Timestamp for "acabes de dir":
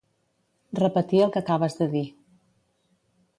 1.43-2.05